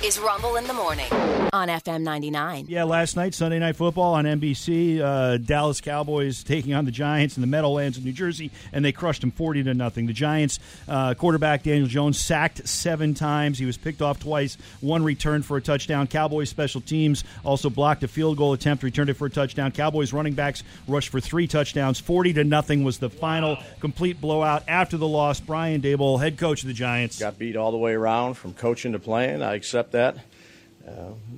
[0.00, 1.12] This is Rumble in the Morning
[1.52, 2.66] on FM 99.
[2.68, 7.36] Yeah, last night, Sunday Night Football on NBC, uh, Dallas Cowboys taking on the Giants
[7.36, 10.06] in the Meadowlands of New Jersey, and they crushed them 40 to nothing.
[10.06, 10.58] The Giants
[10.88, 13.58] uh, quarterback Daniel Jones sacked seven times.
[13.58, 16.06] He was picked off twice, one return for a touchdown.
[16.06, 19.70] Cowboys special teams also blocked a field goal attempt, returned it for a touchdown.
[19.70, 22.00] Cowboys running backs rushed for three touchdowns.
[22.00, 25.40] 40 to nothing was the final complete blowout after the loss.
[25.40, 27.18] Brian Daboll, head coach of the Giants.
[27.18, 29.42] Got beat all the way around from coaching to playing.
[29.42, 29.99] I accept that.
[30.06, 30.92] Uh,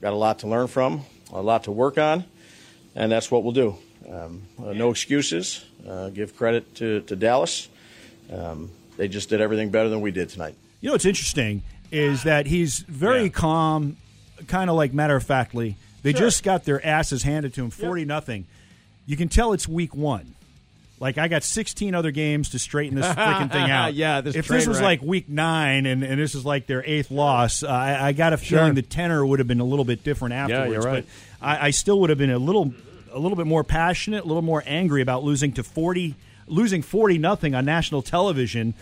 [0.00, 2.24] got a lot to learn from, a lot to work on,
[2.94, 3.76] and that's what we'll do.
[4.10, 5.64] Um, uh, no excuses.
[5.86, 7.68] Uh, give credit to, to Dallas.
[8.32, 10.54] Um, they just did everything better than we did tonight.
[10.80, 11.62] You know what's interesting
[11.92, 13.28] is that he's very Yeah.
[13.28, 13.96] calm,
[14.48, 15.76] kind of like matter of factly.
[16.02, 16.20] They Sure.
[16.22, 18.46] just got their asses handed to him, forty nothing.
[19.06, 20.34] You can tell it's week one.
[20.98, 23.92] Like I got sixteen other games to straighten this freaking thing out.
[23.94, 25.00] Yeah, this if this was wreck.
[25.00, 28.32] like week nine and, and this is like their eighth loss, uh, I, I got
[28.32, 28.74] a feeling Sure.
[28.74, 30.68] the tenor would have been a little bit different afterwards.
[30.68, 31.04] Yeah, you're right.
[31.40, 32.72] But I, I still would have been a little
[33.12, 36.14] a little bit more passionate, a little more angry about losing to forty,
[36.46, 38.72] losing forty nothing on national television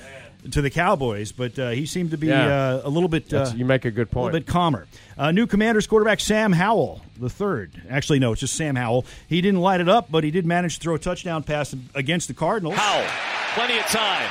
[0.50, 1.33] to the Cowboys.
[1.33, 2.47] But uh, he seemed to be Yeah.
[2.47, 3.33] uh, a little bit.
[3.33, 4.23] Uh, you make a good point.
[4.23, 4.87] a little bit calmer.
[5.17, 7.81] Uh, new Commanders quarterback Sam Howell, the third.
[7.89, 9.05] Actually, no, it's just Sam Howell.
[9.28, 12.28] He didn't light it up, but he did manage to throw a touchdown pass against
[12.28, 12.75] the Cardinals.
[12.77, 13.06] Howell,
[13.55, 14.28] plenty of time.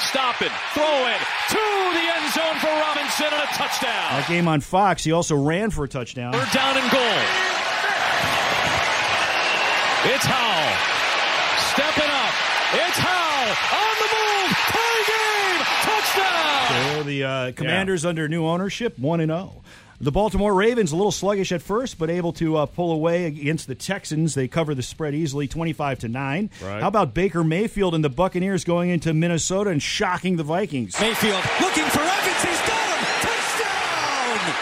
[0.00, 1.18] Stopping, throwing
[1.50, 4.20] to the end zone for Robinson and a touchdown.
[4.20, 6.32] That game on Fox, he also ran for a touchdown.
[6.32, 7.20] Third down and goal.
[10.12, 10.74] It's Howell.
[11.72, 12.34] Stepping up.
[12.76, 14.53] It's Howell on the move.
[16.74, 19.62] Tie So the uh, Commanders under new ownership, one and zero.
[20.00, 23.68] The Baltimore Ravens a little sluggish at first, but able to uh, pull away against
[23.68, 24.34] the Texans.
[24.34, 26.50] They cover the spread easily, twenty-five to nine.
[26.62, 26.80] Right.
[26.82, 31.00] How about Baker Mayfield and the Buccaneers going into Minnesota and shocking the Vikings?
[31.00, 32.42] Mayfield looking for Evans.
[32.42, 33.04] He's got him.
[33.22, 34.54] Touchdown!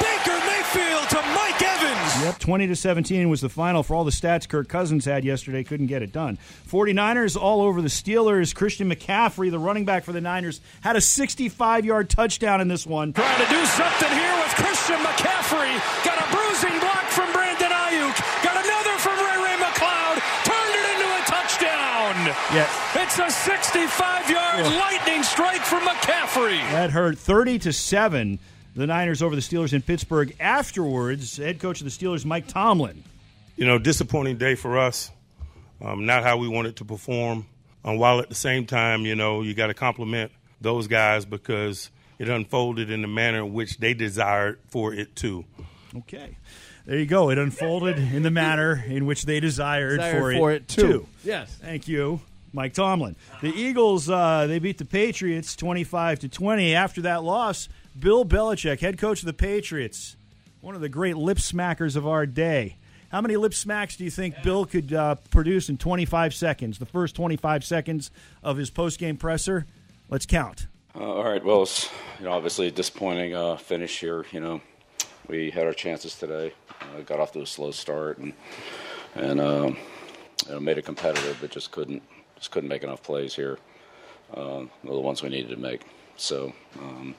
[0.00, 2.22] Baker Mayfield to Mike Evans.
[2.22, 5.64] Yep, 20 to 17 was the final for all the stats Kirk Cousins had yesterday.
[5.64, 6.38] Couldn't get it done.
[6.70, 8.54] 49ers all over the Steelers.
[8.54, 12.86] Christian McCaffrey, the running back for the Niners, had a 65 yard touchdown in this
[12.86, 13.12] one.
[13.12, 15.74] Trying to do something here with Christian McCaffrey.
[16.06, 18.14] Got a bruising block from Brandon Aiyuk.
[18.44, 20.14] Got another from Ray Ray McCloud.
[20.46, 22.14] Turned it into a touchdown.
[22.54, 26.60] Yeah, It's a 65 yard lightning strike from McCaffrey.
[26.70, 28.38] that hurt 30 to 7.
[28.76, 30.36] The Niners over the Steelers in Pittsburgh.
[30.38, 33.02] Afterwards, head coach of the Steelers, Mike Tomlin.
[33.56, 35.10] you know, disappointing day for us.
[35.82, 37.46] Um, not how we wanted to perform.
[37.84, 41.90] Um, while at the same time, you know, you got to compliment those guys because
[42.18, 45.44] it unfolded in the manner in which they desired for it to.
[45.98, 46.36] Okay.
[46.84, 47.30] There you go.
[47.30, 51.06] It unfolded in the manner in which they desired, Desired for, for it, it to.
[51.24, 51.54] Yes.
[51.60, 52.20] Thank you,
[52.52, 53.16] Mike Tomlin.
[53.40, 56.74] The Eagles uh, they beat the Patriots twenty-five to twenty.
[56.74, 57.68] After that loss,
[57.98, 60.16] Bill Belichick, head coach of the Patriots,
[60.60, 62.76] one of the great lip smackers of our day.
[63.10, 66.78] How many lip smacks do you think Bill could uh, produce in 25 seconds?
[66.78, 68.10] The first 25 seconds
[68.42, 69.66] of his post-game presser.
[70.10, 70.66] Let's count.
[70.94, 71.42] Uh, all right.
[71.42, 74.26] Well, it's you know obviously a disappointing uh, finish here.
[74.32, 74.60] You know,
[75.28, 76.52] we had our chances today.
[76.80, 78.32] Uh, got off to a slow start and
[79.14, 79.76] and um,
[80.46, 82.02] you know, made it competitive, but just couldn't
[82.36, 83.58] just couldn't make enough plays here.
[84.34, 85.82] Um, the ones we needed to make.
[86.16, 87.14] So um,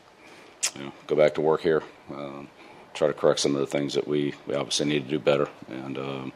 [0.76, 1.84] you know, go back to work here.
[2.14, 2.48] Um,
[2.94, 5.48] try to correct some of the things that we, we obviously need to do better,
[5.70, 6.34] and um,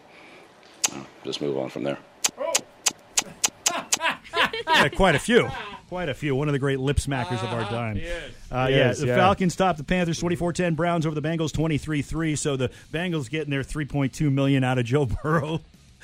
[0.92, 1.98] you know, just move on from there.
[4.68, 5.50] Yeah, quite a few.
[5.90, 6.36] Quite a few.
[6.36, 8.02] One of the great lip smackers of our time.
[8.50, 9.16] Uh, He yeah, the yeah.
[9.16, 10.76] Falcons topped the Panthers 24-10.
[10.76, 12.38] Browns over the Bengals 23-3.
[12.38, 15.62] So the Bengals getting their 3.2 million out of Joe Burrow.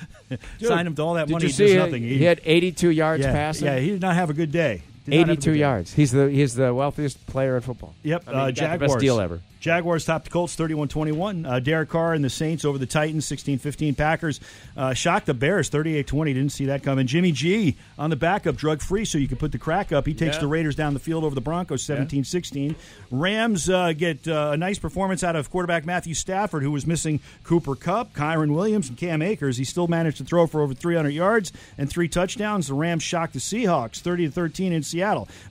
[0.62, 1.46] Sign him to all that money.
[1.46, 2.04] you he see does he- nothing.
[2.04, 3.66] he had 82 yards yeah, passing?
[3.68, 4.84] Yeah, he did not have a good day.
[5.12, 5.94] Did not have a 82 yards.
[5.94, 7.95] He's the he's the wealthiest player in football.
[8.03, 8.79] Yep, I mean, uh, Jaguars.
[8.79, 9.41] the best deal ever.
[9.59, 11.45] Jaguars topped the Colts 31-21.
[11.45, 13.97] Uh, Derek Carr and the Saints over the Titans 16-15.
[13.97, 14.40] Packers
[14.78, 16.25] uh, shocked the Bears 38-20.
[16.28, 17.07] Didn't see that coming.
[17.07, 20.06] Jimmy G on the backup, drug-free, so you can put the crack up.
[20.06, 20.41] He takes Yeah.
[20.41, 22.75] the Raiders down the field over the Broncos 17-16.
[23.09, 27.20] Rams uh, get uh, a nice performance out of quarterback Matthew Stafford, who was missing
[27.43, 29.58] Cooper Kupp, Kyren Williams, and Cam Akers.
[29.58, 32.67] He still managed to throw for over 300 yards and three touchdowns.
[32.67, 34.97] The Rams shocked the Seahawks 30-13 in Seattle.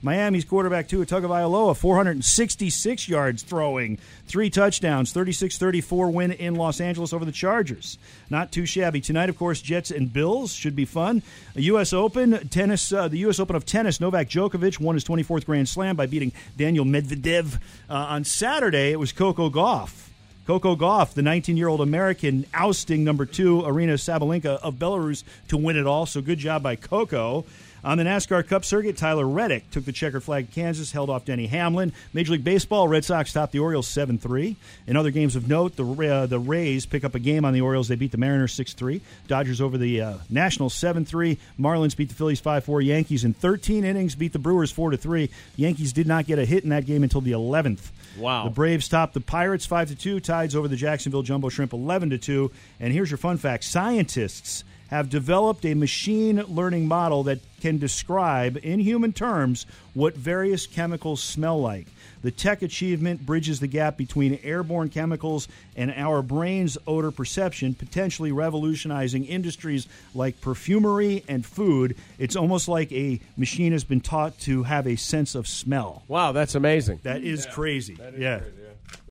[0.01, 3.97] Miami's quarterback Tua Tagovailoa 466 yards throwing,
[4.27, 7.97] three touchdowns, 36-34 win in Los Angeles over the Chargers.
[8.29, 9.29] Not too shabby tonight.
[9.29, 11.23] Of course, Jets and Bills should be fun.
[11.55, 11.93] U.S.
[11.93, 13.39] Open tennis, uh, the U.S.
[13.39, 13.99] Open of tennis.
[13.99, 17.55] Novak Djokovic won his 24th Grand Slam by beating Daniel Medvedev
[17.89, 18.91] uh, on Saturday.
[18.91, 20.07] It was Coco Gauff.
[20.47, 25.85] Coco Gauff, the 19-year-old American, ousting number two Aryna Sabalenka of Belarus to win it
[25.85, 26.05] all.
[26.05, 27.43] So good job by Coco.
[27.87, 31.47] On the NASCAR Cup circuit, Tyler Reddick took the checkered flag Kansas, held off Denny
[31.47, 31.93] Hamlin.
[32.11, 34.57] Major League Baseball, Red Sox topped the Orioles 7 3.
[34.87, 37.61] In other games of note, the, uh, the Rays pick up a game on the
[37.61, 37.87] Orioles.
[37.87, 38.99] They beat the Mariners 6 3.
[39.29, 41.37] Dodgers over the uh, Nationals 7 3.
[41.57, 42.81] Marlins beat the Phillies 5 4.
[42.81, 45.29] Yankees in 13 innings beat the Brewers 4 3.
[45.55, 47.91] Yankees did not get a hit in that game until the 11th.
[48.17, 48.43] Wow.
[48.43, 50.19] The Braves topped the Pirates 5 2.
[50.19, 52.51] Tides over the Jacksonville Jumbo Shrimp 11 2.
[52.81, 58.57] And here's your fun fact scientists have developed a machine learning model that can describe,
[58.63, 61.87] in human terms, what various chemicals smell like.
[62.23, 68.31] The tech achievement bridges the gap between airborne chemicals and our brain's odor perception, potentially
[68.31, 71.95] revolutionizing industries like perfumery and food.
[72.17, 76.03] It's almost like a machine has been taught to have a sense of smell.
[76.07, 76.99] Wow, that's amazing.
[77.03, 77.97] That is crazy.
[78.17, 78.41] yeah.